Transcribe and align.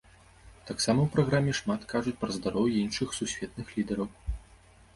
Таксама 0.69 0.99
ў 1.03 1.09
праграме 1.15 1.53
шмат 1.59 1.85
кажуць 1.93 2.15
пра 2.23 2.31
здароўе 2.39 2.73
іншых 2.85 3.15
сусветных 3.21 3.67
лідараў. 3.77 4.13